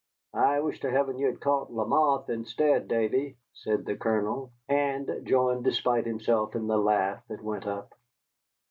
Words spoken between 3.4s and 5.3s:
said the Colonel, and